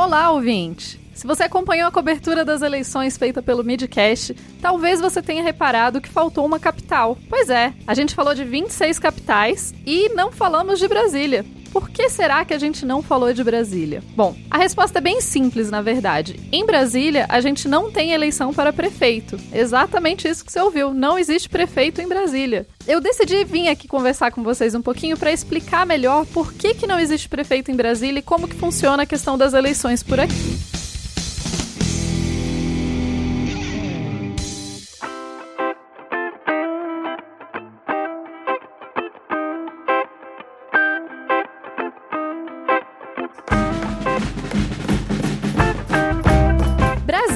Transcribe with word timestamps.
Olá, 0.00 0.30
ouvinte! 0.30 1.00
Se 1.12 1.26
você 1.26 1.42
acompanhou 1.42 1.88
a 1.88 1.90
cobertura 1.90 2.44
das 2.44 2.62
eleições 2.62 3.18
feita 3.18 3.42
pelo 3.42 3.64
Midcast, 3.64 4.32
talvez 4.62 5.00
você 5.00 5.20
tenha 5.20 5.42
reparado 5.42 6.00
que 6.00 6.08
faltou 6.08 6.46
uma 6.46 6.60
capital. 6.60 7.18
Pois 7.28 7.50
é, 7.50 7.74
a 7.84 7.94
gente 7.94 8.14
falou 8.14 8.32
de 8.32 8.44
26 8.44 8.96
capitais 9.00 9.74
e 9.84 10.08
não 10.10 10.30
falamos 10.30 10.78
de 10.78 10.86
Brasília. 10.86 11.44
Por 11.72 11.90
que 11.90 12.08
será 12.08 12.44
que 12.44 12.54
a 12.54 12.58
gente 12.58 12.84
não 12.84 13.02
falou 13.02 13.32
de 13.32 13.44
Brasília? 13.44 14.02
Bom, 14.16 14.36
a 14.50 14.58
resposta 14.58 14.98
é 14.98 15.00
bem 15.00 15.20
simples, 15.20 15.70
na 15.70 15.82
verdade. 15.82 16.40
Em 16.50 16.64
Brasília, 16.64 17.26
a 17.28 17.40
gente 17.40 17.68
não 17.68 17.90
tem 17.90 18.12
eleição 18.12 18.52
para 18.52 18.72
prefeito. 18.72 19.38
Exatamente 19.52 20.28
isso 20.28 20.44
que 20.44 20.52
você 20.52 20.60
ouviu. 20.60 20.92
Não 20.92 21.18
existe 21.18 21.48
prefeito 21.48 22.00
em 22.00 22.08
Brasília. 22.08 22.66
Eu 22.86 23.00
decidi 23.00 23.44
vir 23.44 23.68
aqui 23.68 23.86
conversar 23.86 24.30
com 24.30 24.42
vocês 24.42 24.74
um 24.74 24.82
pouquinho 24.82 25.16
para 25.16 25.32
explicar 25.32 25.86
melhor 25.86 26.24
por 26.26 26.52
que, 26.52 26.74
que 26.74 26.86
não 26.86 26.98
existe 26.98 27.28
prefeito 27.28 27.70
em 27.70 27.76
Brasília 27.76 28.20
e 28.20 28.22
como 28.22 28.48
que 28.48 28.56
funciona 28.56 29.02
a 29.02 29.06
questão 29.06 29.36
das 29.36 29.52
eleições 29.52 30.02
por 30.02 30.18
aqui. 30.18 30.67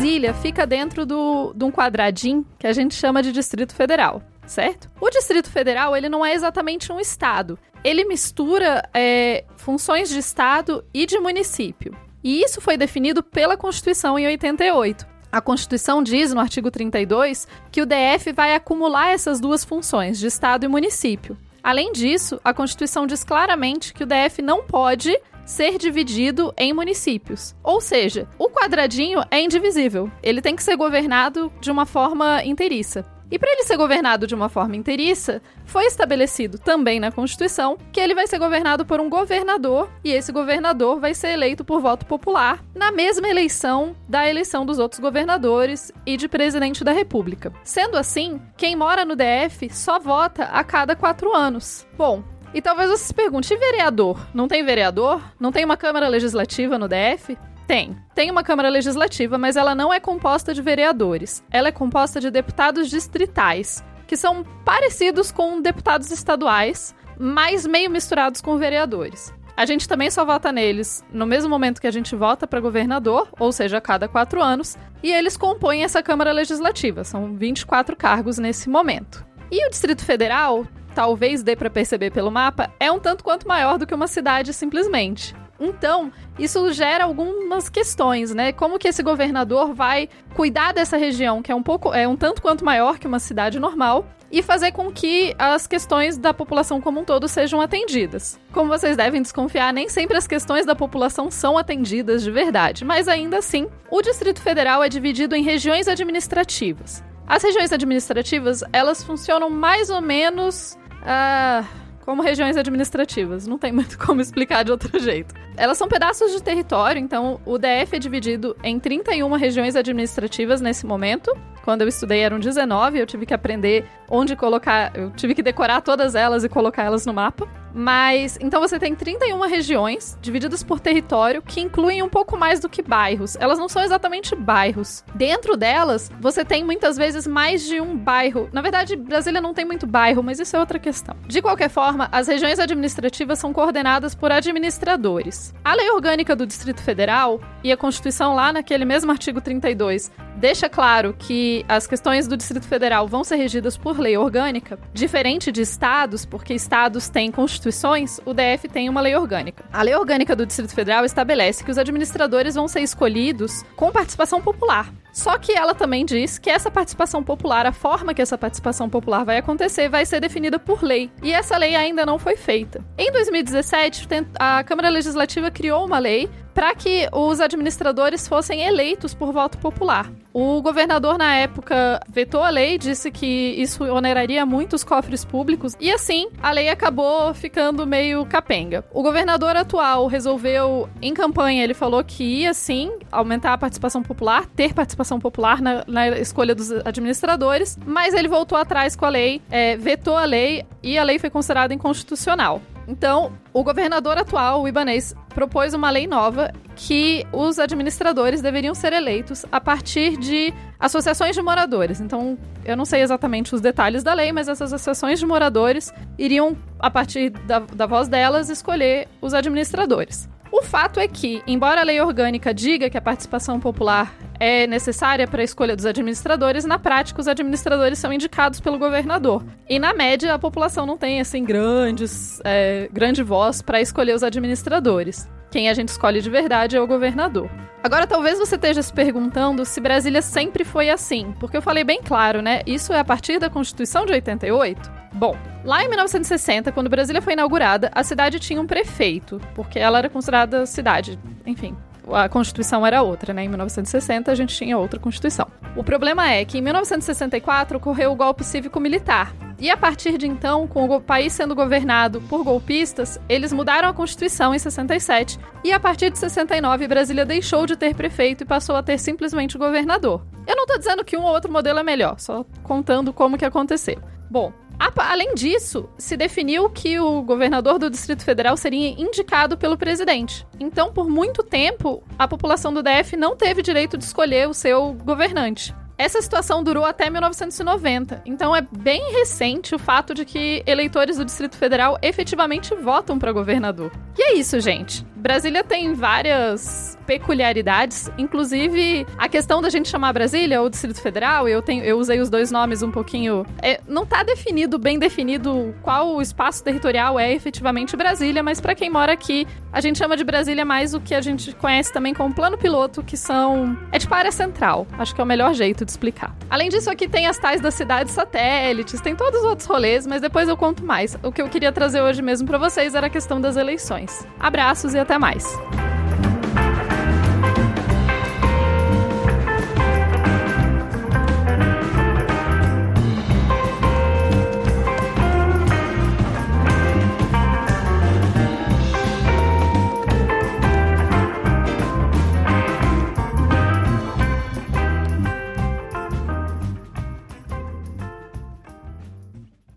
Brasília 0.02 0.34
fica 0.34 0.66
dentro 0.66 1.06
do, 1.06 1.52
de 1.55 1.65
um 1.65 1.70
quadradinho 1.70 2.45
que 2.59 2.66
a 2.66 2.73
gente 2.73 2.92
chama 2.92 3.23
de 3.23 3.30
Distrito 3.30 3.73
Federal, 3.73 4.20
certo? 4.45 4.91
O 5.01 5.09
Distrito 5.09 5.48
Federal, 5.48 5.97
ele 5.97 6.09
não 6.09 6.27
é 6.27 6.34
exatamente 6.34 6.91
um 6.91 6.98
estado. 6.98 7.56
Ele 7.84 8.05
mistura 8.05 8.83
é, 8.92 9.45
funções 9.56 10.09
de 10.09 10.19
estado 10.19 10.84
e 10.92 11.06
de 11.06 11.20
município. 11.20 11.97
E 12.20 12.42
isso 12.42 12.61
foi 12.61 12.77
definido 12.77 13.23
pela 13.23 13.56
Constituição 13.56 14.19
em 14.19 14.27
88. 14.27 15.06
A 15.30 15.41
Constituição 15.41 16.03
diz, 16.03 16.34
no 16.34 16.41
artigo 16.41 16.69
32, 16.69 17.47
que 17.70 17.80
o 17.80 17.86
DF 17.86 18.33
vai 18.33 18.56
acumular 18.56 19.12
essas 19.12 19.39
duas 19.39 19.64
funções, 19.64 20.19
de 20.19 20.27
Estado 20.27 20.64
e 20.64 20.69
município. 20.69 21.39
Além 21.62 21.92
disso, 21.92 22.41
a 22.42 22.53
Constituição 22.53 23.06
diz 23.06 23.23
claramente 23.23 23.95
que 23.95 24.03
o 24.03 24.06
DF 24.06 24.42
não 24.42 24.64
pode 24.64 25.17
ser 25.45 25.79
dividido 25.79 26.53
em 26.57 26.73
municípios. 26.73 27.55
Ou 27.62 27.81
seja, 27.81 28.29
o 28.39 28.48
quadradinho 28.48 29.21
é 29.31 29.41
indivisível. 29.41 30.11
Ele 30.23 30.41
tem 30.41 30.57
que 30.57 30.62
ser 30.62 30.77
governado 30.77 31.53
de 31.61 31.71
uma 31.71 31.87
forma 31.87 32.45
inteiriça. 32.45 33.05
E 33.33 33.39
para 33.39 33.51
ele 33.51 33.65
ser 33.65 33.79
governado 33.79 34.27
de 34.27 34.35
uma 34.35 34.51
forma 34.51 34.77
inteiriça, 34.77 35.41
foi 35.65 35.87
estabelecido 35.87 36.59
também 36.59 37.01
na 37.01 37.11
Constituição 37.11 37.79
que 37.91 37.98
ele 37.98 38.15
vai 38.15 38.27
ser 38.27 38.39
governado 38.39 38.85
por 38.85 39.01
um 39.01 39.09
governador 39.09 39.89
e 40.05 40.13
esse 40.13 40.31
governador 40.31 41.01
vai 41.01 41.15
ser 41.15 41.29
eleito 41.29 41.65
por 41.65 41.81
voto 41.81 42.05
popular 42.05 42.63
na 42.75 42.93
mesma 42.93 43.27
eleição 43.27 43.97
da 44.07 44.29
eleição 44.29 44.67
dos 44.67 44.79
outros 44.79 45.01
governadores 45.01 45.91
e 46.05 46.19
de 46.19 46.29
presidente 46.29 46.85
da 46.85 46.93
República. 46.93 47.51
Sendo 47.65 47.97
assim, 47.97 48.39
quem 48.55 48.77
mora 48.77 49.03
no 49.03 49.17
DF 49.17 49.70
só 49.73 49.98
vota 49.98 50.45
a 50.45 50.63
cada 50.63 50.95
quatro 50.95 51.35
anos. 51.35 51.87
Bom, 51.97 52.23
e 52.55 52.61
talvez 52.61 52.91
você 52.91 53.05
se 53.05 53.14
pergunte: 53.14 53.53
e 53.53 53.56
vereador? 53.56 54.19
Não 54.34 54.48
tem 54.48 54.64
vereador? 54.64 55.22
Não 55.39 55.53
tem 55.53 55.64
uma 55.64 55.77
Câmara 55.77 56.08
Legislativa 56.08 56.78
no 56.78 56.89
DF? 56.89 57.36
Tem. 57.67 57.97
Tem 58.14 58.31
uma 58.31 58.42
Câmara 58.42 58.69
Legislativa, 58.69 59.39
mas 59.39 59.56
ela 59.56 59.75
não 59.75 59.92
é 59.92 60.00
composta 60.00 60.53
de 60.53 60.61
vereadores. 60.61 61.42
Ela 61.50 61.69
é 61.69 61.73
composta 61.73 62.20
de 62.20 62.30
deputados 62.30 62.91
distritais, 62.91 63.83
que 64.06 64.17
são 64.17 64.45
parecidos 64.64 65.33
com 65.33 65.61
deputados 65.61 66.11
estaduais, 66.11 66.95
mas 67.19 67.67
meio 67.67 67.91
misturados 67.91 68.41
com 68.41 68.58
vereadores. 68.58 69.33
A 69.56 69.67
gente 69.67 69.86
também 69.86 70.11
só 70.11 70.25
vota 70.25 70.50
neles 70.50 71.05
no 71.12 71.27
mesmo 71.27 71.50
momento 71.50 71.80
que 71.80 71.86
a 71.86 71.91
gente 71.91 72.17
vota 72.17 72.47
para 72.47 72.61
governador, 72.61 73.28
ou 73.39 73.53
seja, 73.53 73.78
a 73.78 73.83
cada 73.83 74.08
quatro 74.08 74.42
anos, 74.42 74.77
e 75.03 75.12
eles 75.12 75.36
compõem 75.36 75.84
essa 75.84 76.03
Câmara 76.03 76.33
Legislativa. 76.33 77.05
São 77.05 77.34
24 77.34 77.95
cargos 77.97 78.39
nesse 78.39 78.69
momento. 78.69 79.24
E 79.51 79.67
o 79.67 79.70
Distrito 79.70 80.05
Federal 80.05 80.67
talvez 80.95 81.42
dê 81.42 81.57
para 81.57 81.70
perceber 81.70 82.11
pelo 82.11 82.30
mapa, 82.30 82.70
é 82.79 82.91
um 82.92 82.98
tanto 82.98 83.25
quanto 83.25 83.48
maior 83.48 83.79
do 83.79 83.86
que 83.86 83.95
uma 83.95 84.07
cidade 84.07 84.53
simplesmente. 84.53 85.35
Então, 85.58 86.11
isso 86.39 86.73
gera 86.73 87.05
algumas 87.05 87.69
questões, 87.69 88.35
né? 88.35 88.53
Como 88.53 88.79
que 88.79 88.89
esse 88.89 89.02
governador 89.02 89.73
vai 89.73 90.08
cuidar 90.35 90.73
dessa 90.73 90.97
região, 90.97 91.41
que 91.41 91.52
é 91.52 91.55
um 91.55 91.63
pouco, 91.63 91.95
é 91.95 92.07
um 92.07 92.17
tanto 92.17 92.42
quanto 92.42 92.64
maior 92.64 92.98
que 92.98 93.07
uma 93.07 93.20
cidade 93.20 93.61
normal, 93.61 94.05
e 94.33 94.42
fazer 94.42 94.73
com 94.73 94.91
que 94.91 95.35
as 95.39 95.67
questões 95.67 96.17
da 96.17 96.33
população 96.33 96.81
como 96.81 97.01
um 97.01 97.05
todo 97.05 97.29
sejam 97.29 97.61
atendidas. 97.61 98.41
Como 98.51 98.69
vocês 98.69 98.97
devem 98.97 99.20
desconfiar, 99.20 99.73
nem 99.73 99.89
sempre 99.91 100.17
as 100.17 100.27
questões 100.27 100.64
da 100.64 100.75
população 100.75 101.31
são 101.31 101.58
atendidas 101.58 102.23
de 102.23 102.31
verdade, 102.31 102.85
mas 102.85 103.07
ainda 103.08 103.39
assim, 103.39 103.69
o 103.91 104.01
Distrito 104.01 104.41
Federal 104.41 104.83
é 104.83 104.89
dividido 104.89 105.36
em 105.36 105.42
regiões 105.42 105.86
administrativas. 105.86 107.05
As 107.27 107.42
regiões 107.42 107.73
administrativas, 107.73 108.64
elas 108.73 109.05
funcionam 109.05 109.48
mais 109.48 109.91
ou 109.91 110.01
menos 110.01 110.77
ah, 111.05 111.64
como 112.05 112.23
regiões 112.23 112.57
administrativas. 112.57 113.46
Não 113.46 113.58
tem 113.58 113.73
muito 113.73 113.98
como 114.05 114.20
explicar 114.20 114.64
de 114.64 114.70
outro 114.70 114.98
jeito. 114.98 115.35
Elas 115.57 115.79
são 115.79 115.89
pedaços 115.89 116.33
de 116.33 116.42
território, 116.42 117.01
então 117.01 117.40
o 117.45 117.58
DF 117.58 117.96
é 117.96 117.98
dividido 117.98 118.57
em 118.63 118.79
31 118.79 119.30
regiões 119.36 119.77
administrativas 119.77 120.61
nesse 120.61 120.86
momento. 120.86 121.30
Quando 121.63 121.83
eu 121.83 121.89
estudei 121.89 122.20
eram 122.20 122.39
19, 122.39 122.98
eu 122.98 123.07
tive 123.07 123.27
que 123.27 123.35
aprender 123.35 123.86
onde 124.11 124.35
colocar, 124.35 124.92
eu 124.96 125.11
tive 125.11 125.35
que 125.35 125.42
decorar 125.42 125.80
todas 125.80 126.14
elas 126.14 126.42
e 126.42 126.48
colocar 126.48 126.83
elas 126.83 127.07
no 127.07 127.13
mapa. 127.13 127.48
Mas 127.74 128.38
então 128.40 128.60
você 128.60 128.78
tem 128.78 128.94
31 128.94 129.40
regiões 129.49 130.19
divididas 130.20 130.62
por 130.62 130.81
território 130.81 131.43
que 131.43 131.60
incluem 131.60 132.02
um 132.02 132.08
pouco 132.08 132.37
mais 132.37 132.60
do 132.60 132.69
que 132.69 132.82
bairros. 132.82 133.37
Elas 133.37 133.58
não 133.58 133.69
são 133.69 133.82
exatamente 133.82 134.34
bairros. 134.34 135.05
Dentro 135.14 135.56
delas, 135.56 136.10
você 136.20 136.44
tem 136.44 136.64
muitas 136.64 136.96
vezes 136.96 137.26
mais 137.26 137.66
de 137.66 137.81
um 137.81 137.96
bairro. 137.96 138.49
Na 138.52 138.62
verdade, 138.62 138.96
Brasília 138.96 139.40
não 139.40 139.55
tem 139.55 139.64
muito 139.64 139.87
bairro, 139.87 140.22
mas 140.22 140.38
isso 140.38 140.56
é 140.56 140.58
outra 140.58 140.78
questão. 140.78 141.16
De 141.26 141.40
qualquer 141.40 141.70
forma, 141.70 142.08
as 142.12 142.28
regiões 142.28 142.58
administrativas 142.58 143.38
são 143.38 143.52
coordenadas 143.52 144.14
por 144.14 144.31
administradores. 144.31 145.54
A 145.64 145.75
Lei 145.75 145.90
Orgânica 145.90 146.37
do 146.37 146.46
Distrito 146.46 146.82
Federal 146.82 147.40
e 147.64 147.72
a 147.72 147.76
Constituição 147.76 148.34
lá 148.34 148.52
naquele 148.52 148.84
mesmo 148.84 149.10
artigo 149.10 149.40
32 149.40 150.10
deixa 150.37 150.69
claro 150.69 151.14
que 151.16 151.64
as 151.69 151.87
questões 151.87 152.26
do 152.26 152.37
Distrito 152.37 152.66
Federal 152.66 153.06
vão 153.06 153.22
ser 153.22 153.37
regidas 153.37 153.76
por 153.76 153.99
lei 153.99 154.16
orgânica, 154.16 154.78
diferente 154.93 155.52
de 155.52 155.60
estados, 155.62 156.25
porque 156.25 156.54
estados 156.54 157.08
têm 157.08 157.31
constituições, 157.62 158.19
o 158.26 158.34
DF 158.34 158.69
tem 158.69 158.88
uma 158.88 159.00
lei 159.00 159.14
orgânica. 159.14 159.64
A 159.73 159.82
lei 159.82 159.94
orgânica 159.94 160.34
do 160.34 160.44
Distrito 160.44 160.75
Federal 160.75 161.05
estabelece 161.05 161.62
que 161.62 161.70
os 161.70 161.78
administradores 161.78 162.56
vão 162.56 162.67
ser 162.67 162.81
escolhidos 162.81 163.62
com 163.76 163.93
participação 163.93 164.40
popular. 164.43 164.93
Só 165.12 165.38
que 165.38 165.52
ela 165.52 165.75
também 165.75 166.05
diz 166.05 166.38
que 166.38 166.49
essa 166.49 166.70
participação 166.70 167.22
popular, 167.22 167.67
a 167.67 167.72
forma 167.72 168.14
que 168.14 168.22
essa 168.22 168.38
participação 168.38 168.88
popular 168.88 169.25
vai 169.25 169.37
acontecer, 169.37 169.88
vai 169.88 170.06
ser 170.06 170.20
definida 170.20 170.58
por 170.58 170.82
lei. 170.82 171.11
E 171.22 171.32
essa 171.32 171.56
lei 171.56 171.76
ainda 171.76 172.06
não 172.06 172.19
foi 172.19 172.34
feita. 172.34 172.82
Em 172.96 173.12
2017, 173.12 174.08
a 174.38 174.64
Câmara 174.64 174.88
Legislativa 174.88 175.50
criou 175.50 175.84
uma 175.84 175.99
lei 175.99 176.31
para 176.55 176.75
que 176.75 177.08
os 177.12 177.40
administradores 177.40 178.26
fossem 178.29 178.62
eleitos 178.62 179.14
por 179.14 179.32
voto 179.32 179.58
popular. 179.58 180.11
O 180.32 180.62
governador, 180.62 181.19
na 181.19 181.35
época, 181.37 182.00
vetou 182.08 182.43
a 182.43 182.49
lei, 182.49 182.79
disse 182.79 183.11
que 183.11 183.26
isso 183.26 183.85
oneraria 183.85 184.46
muito 184.46 184.75
os 184.75 184.82
cofres 184.82 185.25
públicos, 185.25 185.76
e 185.79 185.90
assim 185.93 186.29
a 186.43 186.50
lei 186.50 186.70
acabou 186.70 187.35
ficando 187.35 187.87
meio 187.87 188.25
capenga. 188.25 188.82
O 188.93 189.02
governador 189.02 189.56
atual 189.56 190.06
resolveu, 190.06 190.88
em 191.02 191.12
campanha, 191.12 191.62
ele 191.62 191.75
falou 191.75 192.02
que 192.02 192.25
ia 192.25 192.55
sim 192.55 192.90
aumentar 193.11 193.52
a 193.52 193.58
participação 193.58 194.02
popular, 194.02 194.46
ter 194.56 194.73
participação 194.73 195.20
popular 195.20 195.61
na, 195.61 195.84
na 195.87 196.08
escolha 196.19 196.55
dos 196.55 196.70
administradores, 196.70 197.79
mas 197.84 198.14
ele 198.14 198.29
voltou 198.29 198.56
atrás 198.56 198.96
com 198.96 199.05
a 199.05 199.11
lei, 199.11 199.43
é, 199.50 199.76
vetou 199.76 200.17
a 200.17 200.25
lei 200.25 200.64
e 200.82 200.96
a 200.96 201.02
lei 201.02 201.19
foi 201.19 201.29
considerada 201.29 201.75
inconstitucional. 201.75 202.62
Então, 202.87 203.32
o 203.53 203.62
governador 203.62 204.19
atual, 204.19 204.62
o 204.62 204.69
Ibanês, 204.69 205.15
propôs 205.29 205.75
uma 205.75 205.91
lei 205.91 206.06
nova 206.06 206.52
que 206.75 207.25
os 207.32 207.58
administradores 207.58 208.43
deveriam 208.43 208.75
ser 208.75 208.93
eleitos 208.93 209.46
a 209.52 209.61
partir 209.61 210.17
de 210.17 210.52
associações 210.79 211.34
de 211.34 211.43
moradores. 211.43 212.00
Então, 212.00 212.37
eu 212.64 212.76
não 212.76 212.84
sei 212.84 213.02
exatamente 213.02 213.55
os 213.55 213.61
detalhes 213.61 214.02
da 214.02 214.14
lei, 214.14 214.32
mas 214.32 214.49
essas 214.49 214.73
associações 214.73 215.19
de 215.19 215.26
moradores 215.26 215.93
iriam, 216.19 216.56
a 216.79 216.90
partir 216.90 217.31
da, 217.31 217.61
da 217.61 217.87
voz 217.87 218.08
delas, 218.08 218.49
escolher 218.49 219.08
os 219.20 219.32
administradores. 219.35 220.28
O 220.50 220.62
fato 220.62 221.00
é 221.00 221.08
que, 221.08 221.43
embora 221.46 221.81
a 221.81 221.85
lei 221.85 222.00
orgânica 222.00 222.52
diga 222.52 222.90
que 222.90 222.99
a 222.99 223.00
participação 223.00 223.58
popular 223.58 224.14
é 224.42 224.66
necessária 224.66 225.24
para 225.28 225.40
a 225.40 225.44
escolha 225.44 225.76
dos 225.76 225.86
administradores, 225.86 226.64
na 226.64 226.76
prática 226.76 227.20
os 227.20 227.28
administradores 227.28 228.00
são 228.00 228.12
indicados 228.12 228.58
pelo 228.58 228.76
governador. 228.76 229.44
E 229.68 229.78
na 229.78 229.94
média 229.94 230.34
a 230.34 230.38
população 230.38 230.84
não 230.84 230.98
tem 230.98 231.20
assim 231.20 231.44
grandes, 231.44 232.40
é, 232.44 232.88
grande 232.92 233.22
voz 233.22 233.62
para 233.62 233.80
escolher 233.80 234.16
os 234.16 234.24
administradores. 234.24 235.30
Quem 235.48 235.68
a 235.68 235.74
gente 235.74 235.90
escolhe 235.90 236.20
de 236.20 236.28
verdade 236.28 236.76
é 236.76 236.80
o 236.80 236.88
governador. 236.88 237.48
Agora, 237.84 238.04
talvez 238.04 238.36
você 238.36 238.56
esteja 238.56 238.82
se 238.82 238.92
perguntando 238.92 239.64
se 239.64 239.80
Brasília 239.80 240.22
sempre 240.22 240.64
foi 240.64 240.90
assim, 240.90 241.32
porque 241.38 241.56
eu 241.56 241.62
falei 241.62 241.84
bem 241.84 242.02
claro, 242.02 242.42
né? 242.42 242.62
Isso 242.66 242.92
é 242.92 242.98
a 242.98 243.04
partir 243.04 243.38
da 243.38 243.48
Constituição 243.48 244.04
de 244.04 244.12
88. 244.12 244.90
Bom, 245.12 245.36
lá 245.64 245.84
em 245.84 245.88
1960, 245.88 246.72
quando 246.72 246.90
Brasília 246.90 247.22
foi 247.22 247.34
inaugurada, 247.34 247.92
a 247.94 248.02
cidade 248.02 248.40
tinha 248.40 248.60
um 248.60 248.66
prefeito, 248.66 249.40
porque 249.54 249.78
ela 249.78 249.98
era 249.98 250.10
considerada 250.10 250.66
cidade, 250.66 251.16
enfim, 251.46 251.76
a 252.10 252.28
Constituição 252.28 252.87
era 252.87 253.02
outra, 253.02 253.32
né? 253.32 253.44
Em 253.44 253.49
1960 253.49 254.31
a 254.31 254.34
gente 254.34 254.56
tinha 254.56 254.78
outra 254.78 254.99
Constituição. 254.99 255.46
O 255.76 255.84
problema 255.84 256.28
é 256.31 256.44
que 256.44 256.58
em 256.58 256.62
1964 256.62 257.76
ocorreu 257.76 258.12
o 258.12 258.16
golpe 258.16 258.44
cívico-militar. 258.44 259.34
E 259.58 259.70
a 259.70 259.76
partir 259.76 260.19
de 260.19 260.26
então, 260.26 260.66
com 260.66 260.87
o 260.87 261.00
país 261.00 261.32
sendo 261.32 261.54
governado 261.54 262.20
por 262.22 262.43
golpistas, 262.43 263.20
eles 263.28 263.52
mudaram 263.52 263.88
a 263.88 263.93
Constituição 263.93 264.52
em 264.52 264.58
67. 264.58 265.38
E 265.62 265.72
a 265.72 265.78
partir 265.78 266.10
de 266.10 266.19
69, 266.19 266.88
Brasília 266.88 267.25
deixou 267.25 267.64
de 267.64 267.76
ter 267.76 267.94
prefeito 267.94 268.43
e 268.43 268.46
passou 268.46 268.75
a 268.75 268.82
ter 268.82 268.99
simplesmente 268.99 269.56
governador. 269.56 270.26
Eu 270.49 270.56
não 270.56 270.66
tô 270.66 270.76
dizendo 270.76 271.04
que 271.04 271.16
um 271.16 271.22
ou 271.22 271.32
outro 271.32 271.52
modelo 271.52 271.78
é 271.78 271.82
melhor, 271.84 272.19
só 272.19 272.44
contando 272.64 273.12
como 273.12 273.38
que 273.38 273.44
aconteceu. 273.44 274.02
Bom, 274.28 274.52
Além 274.96 275.34
disso, 275.34 275.88
se 275.99 276.17
definiu 276.17 276.70
que 276.70 276.99
o 276.99 277.23
governador 277.23 277.79
do 277.79 277.90
Distrito 277.90 278.25
Federal 278.25 278.56
seria 278.56 278.88
indicado 279.00 279.56
pelo 279.56 279.76
presidente. 279.76 280.46
Então, 280.58 280.93
por 280.93 281.08
muito 281.08 281.43
tempo, 281.43 282.02
a 282.19 282.26
população 282.26 282.73
do 282.73 282.82
DF 282.82 283.17
não 283.17 283.37
teve 283.37 283.62
direito 283.62 283.99
de 283.99 284.05
escolher 284.05 284.49
o 284.49 284.55
seu 284.55 284.94
governante. 285.05 285.75
Essa 285.99 286.20
situação 286.20 286.64
durou 286.64 286.84
até 286.84 287.08
1990, 287.08 288.23
então 288.25 288.56
é 288.56 288.61
bem 288.61 289.12
recente 289.12 289.75
o 289.75 289.79
fato 289.79 290.14
de 290.14 290.25
que 290.25 290.62
eleitores 290.67 291.17
do 291.17 291.25
Distrito 291.25 291.56
Federal 291.56 291.96
efetivamente 292.02 292.75
votam 292.75 293.19
para 293.19 293.31
governador. 293.31 293.93
E 294.19 294.23
é 294.23 294.35
isso, 294.35 294.61
gente. 294.61 295.05
Brasília 295.23 295.62
tem 295.62 295.94
várias 295.94 296.99
peculiaridades, 297.06 298.11
inclusive 298.19 299.06
a 299.17 299.29
questão 299.29 299.62
da 299.62 299.70
gente 299.70 299.88
chamar 299.88 300.12
Brasília 300.12 300.61
ou 300.61 300.69
Distrito 300.69 301.00
Federal, 301.00 301.49
eu 301.49 301.62
tenho 301.62 301.85
eu 301.85 301.97
usei 301.99 302.20
os 302.20 302.29
dois 302.29 302.50
nomes 302.50 302.82
um 302.82 302.91
pouquinho, 302.91 303.47
é, 303.62 303.81
não 303.87 304.05
tá 304.05 304.25
definido 304.25 304.79
bem 304.79 304.99
definido 304.99 305.75
qual 305.82 306.17
o 306.17 306.23
espaço 306.23 306.62
territorial 306.64 307.20
é 307.20 307.32
efetivamente 307.32 307.97
Brasília, 307.97 308.43
mas 308.43 308.61
para 308.61 308.75
quem 308.75 308.91
mora 308.91 309.12
aqui, 309.12 309.47
a 309.73 309.81
gente 309.81 309.97
chama 309.97 310.17
de 310.17 310.25
Brasília 310.25 310.64
mais 310.64 310.93
o 310.93 311.00
que 311.00 311.14
a 311.14 311.20
gente 311.20 311.55
conhece 311.55 311.93
também 311.93 312.12
como 312.12 312.35
plano 312.35 312.59
piloto, 312.59 313.03
que 313.03 313.17
são 313.17 313.79
é 313.93 313.99
tipo 313.99 314.12
a 314.14 314.19
área 314.19 314.32
central. 314.32 314.87
Acho 314.99 315.14
que 315.14 315.20
é 315.20 315.25
o 315.25 315.26
melhor 315.26 315.55
jeito 315.55 315.85
de 315.85 315.91
explicar. 315.91 316.35
Além 316.50 316.69
disso, 316.69 316.91
aqui 316.91 317.09
tem 317.09 317.26
as 317.26 317.38
tais 317.38 317.61
das 317.61 317.75
cidades 317.75 318.12
satélites, 318.12 319.00
tem 319.00 319.14
todos 319.14 319.41
os 319.41 319.47
outros 319.47 319.69
rolês, 319.69 320.06
mas 320.06 320.20
depois 320.20 320.49
eu 320.49 320.56
conto 320.56 320.85
mais. 320.85 321.17
O 321.23 321.31
que 321.31 321.41
eu 321.41 321.49
queria 321.49 321.70
trazer 321.70 322.00
hoje 322.00 322.20
mesmo 322.23 322.47
para 322.47 322.59
vocês 322.59 322.94
era 322.94 323.06
a 323.06 323.11
questão 323.11 323.41
das 323.41 323.56
eleições. 323.56 324.01
Abraços 324.40 324.94
e 324.94 324.99
até 324.99 325.19
mais. 325.19 325.44